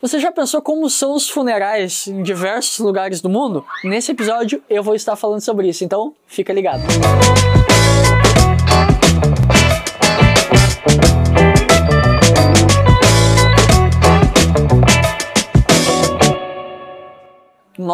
[0.00, 3.66] Você já pensou como são os funerais em diversos lugares do mundo?
[3.82, 6.82] Nesse episódio eu vou estar falando sobre isso, então fica ligado.
[6.82, 7.67] No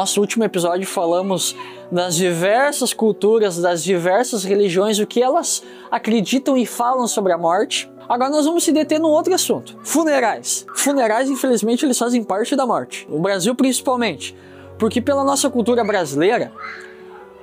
[0.04, 1.56] nosso último episódio falamos
[1.90, 7.90] das diversas culturas, das diversas religiões, o que elas acreditam e falam sobre a morte.
[8.06, 10.66] Agora nós vamos se deter num outro assunto: funerais.
[10.74, 13.08] Funerais, infelizmente, eles fazem parte da morte.
[13.08, 14.36] No Brasil, principalmente,
[14.78, 16.52] porque pela nossa cultura brasileira,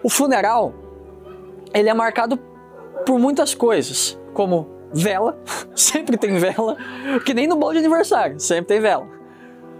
[0.04, 0.72] o funeral
[1.74, 2.38] ele é marcado
[3.08, 5.36] por muitas coisas, como vela,
[5.76, 6.78] sempre tem vela,
[7.26, 9.08] que nem no bolo de aniversário, sempre tem vela.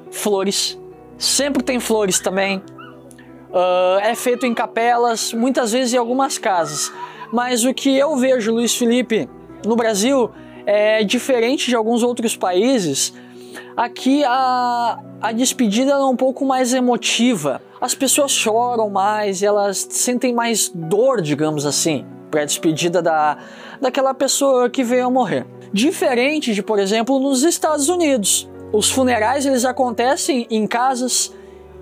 [0.10, 0.81] Flores,
[1.22, 2.58] sempre tem flores também.
[3.52, 6.92] Uh, é feito em capelas, muitas vezes em algumas casas.
[7.32, 9.30] Mas o que eu vejo, Luiz Felipe,
[9.66, 10.32] no Brasil
[10.66, 13.14] é diferente de alguns outros países.
[13.76, 17.62] Aqui a, a despedida é um pouco mais emotiva.
[17.80, 23.38] As pessoas choram mais, elas sentem mais dor, digamos assim, para a despedida da,
[23.80, 25.46] daquela pessoa que veio a morrer.
[25.74, 28.51] Diferente de, por exemplo, nos Estados Unidos.
[28.72, 31.34] Os funerais eles acontecem em casas,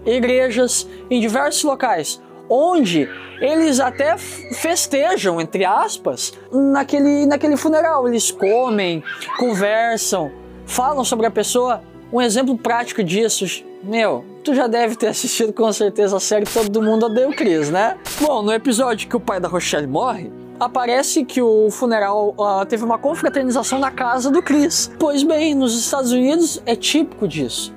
[0.06, 3.08] igrejas, em diversos locais onde
[3.40, 8.08] eles até festejam, entre aspas, naquele, naquele funeral.
[8.08, 9.04] Eles comem,
[9.38, 10.32] conversam,
[10.66, 11.82] falam sobre a pessoa.
[12.12, 13.45] Um exemplo prático disso,
[13.84, 17.70] meu, tu já deve ter assistido com certeza a série Todo Mundo Odeia o Chris,
[17.70, 17.98] né?
[18.20, 22.84] Bom, no episódio que o pai da Rochelle morre, aparece que o funeral uh, teve
[22.84, 24.92] uma confraternização na casa do Chris.
[25.00, 27.74] Pois bem, nos Estados Unidos é típico disso.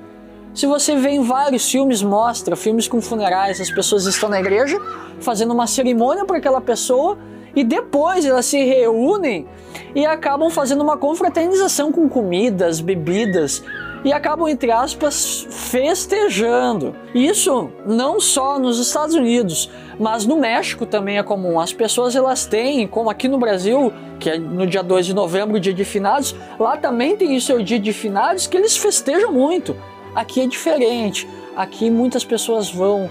[0.53, 4.79] Se você vê em vários filmes, mostra filmes com funerais, as pessoas estão na igreja
[5.19, 7.17] fazendo uma cerimônia para aquela pessoa
[7.55, 9.47] e depois elas se reúnem
[9.95, 13.63] e acabam fazendo uma confraternização com comidas, bebidas
[14.03, 16.93] e acabam, entre aspas, festejando.
[17.15, 21.59] Isso não só nos Estados Unidos, mas no México também é comum.
[21.59, 25.59] As pessoas elas têm, como aqui no Brasil, que é no dia 2 de novembro,
[25.59, 29.75] dia de finados, lá também tem o seu dia de finados que eles festejam muito.
[30.15, 31.27] Aqui é diferente.
[31.55, 33.09] Aqui muitas pessoas vão,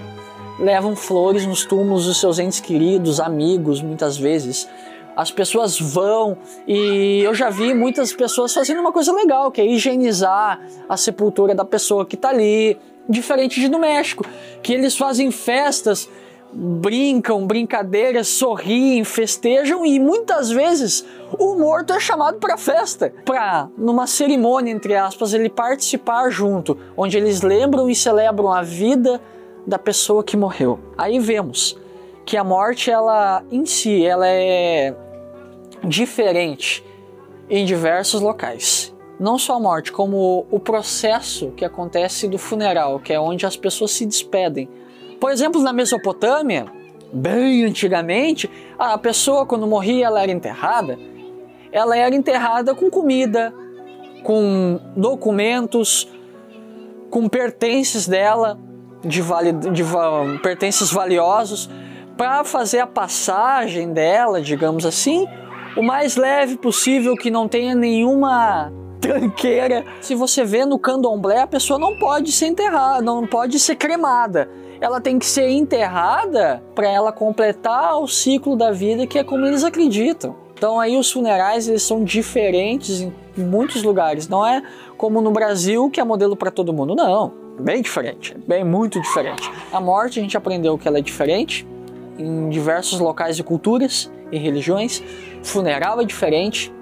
[0.59, 4.67] levam flores nos túmulos dos seus entes queridos, amigos, muitas vezes.
[5.15, 6.37] As pessoas vão
[6.67, 10.59] e eu já vi muitas pessoas fazendo uma coisa legal, que é higienizar
[10.89, 12.77] a sepultura da pessoa que está ali,
[13.07, 14.25] diferente de no México,
[14.61, 16.09] que eles fazem festas
[16.53, 21.05] brincam, brincadeiras, sorriem, festejam e muitas vezes
[21.39, 27.17] o morto é chamado para festa, para numa cerimônia entre aspas ele participar junto, onde
[27.17, 29.19] eles lembram e celebram a vida
[29.65, 30.79] da pessoa que morreu.
[30.97, 31.77] Aí vemos
[32.25, 34.95] que a morte ela em si ela é
[35.83, 36.83] diferente
[37.49, 38.93] em diversos locais.
[39.19, 43.55] Não só a morte, como o processo que acontece do funeral, que é onde as
[43.55, 44.67] pessoas se despedem
[45.23, 46.65] por exemplo, na Mesopotâmia,
[47.13, 50.99] bem antigamente, a pessoa quando morria ela era enterrada,
[51.71, 53.53] ela era enterrada com comida,
[54.21, 56.09] com documentos,
[57.09, 58.59] com pertences dela,
[59.01, 59.81] de, vali, de
[60.41, 61.69] pertences valiosos,
[62.17, 65.25] para fazer a passagem dela, digamos assim,
[65.77, 68.73] o mais leve possível, que não tenha nenhuma
[69.03, 69.85] tranqueira.
[69.99, 74.49] Se você vê no candomblé, a pessoa não pode ser enterrada, não pode ser cremada
[74.83, 79.45] ela tem que ser enterrada para ela completar o ciclo da vida, que é como
[79.45, 80.35] eles acreditam.
[80.57, 84.27] Então aí os funerais eles são diferentes em muitos lugares.
[84.27, 84.61] Não é
[84.97, 86.95] como no Brasil que é modelo para todo mundo.
[86.95, 89.49] Não, bem diferente, bem muito diferente.
[89.71, 91.65] A morte a gente aprendeu que ela é diferente
[92.19, 95.01] em diversos locais e culturas e religiões.
[95.43, 96.73] Funeral é diferente.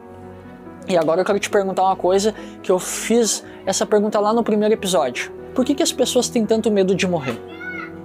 [0.92, 4.44] E agora eu quero te perguntar uma coisa que eu fiz essa pergunta lá no
[4.44, 5.32] primeiro episódio.
[5.56, 7.42] Por que, que as pessoas têm tanto medo de morrer?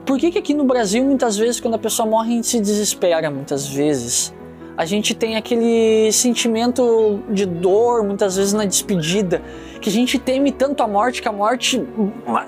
[0.06, 2.60] Por que, que aqui no Brasil, muitas vezes, quando a pessoa morre, a gente se
[2.60, 4.32] desespera, muitas vezes?
[4.76, 9.42] A gente tem aquele sentimento de dor, muitas vezes, na despedida,
[9.80, 11.84] que a gente teme tanto a morte, que a morte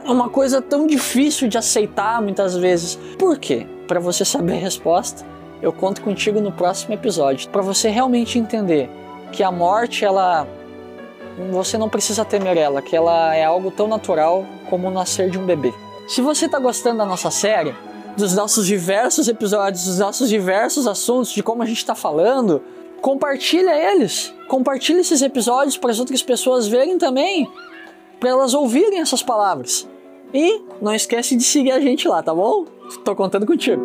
[0.05, 2.97] é uma coisa tão difícil de aceitar, muitas vezes.
[3.19, 3.67] Por quê?
[3.89, 5.27] Para você saber a resposta,
[5.61, 7.51] eu conto contigo no próximo episódio.
[7.51, 8.89] Para você realmente entender
[9.33, 10.47] que a morte, ela.
[11.53, 15.39] Você não precisa temer ela, que ela é algo tão natural como o nascer de
[15.39, 15.73] um bebê.
[16.09, 17.75] Se você está gostando da nossa série,
[18.17, 22.61] dos nossos diversos episódios, dos nossos diversos assuntos, de como a gente está falando,
[23.01, 24.35] compartilha eles.
[24.49, 27.49] Compartilha esses episódios para as outras pessoas verem também,
[28.19, 29.87] para elas ouvirem essas palavras.
[30.35, 32.67] E não esquece de seguir a gente lá, tá bom?
[33.05, 33.83] Tô contando contigo.